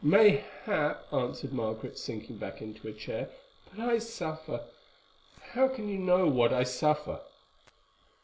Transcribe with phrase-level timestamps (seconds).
[0.03, 3.29] "Mayhap," answered Margaret, sinking back into a chair,
[3.69, 7.19] "but I suffer—how can you know what I suffer?"